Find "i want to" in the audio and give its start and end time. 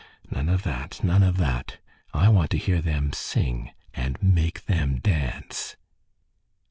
2.11-2.57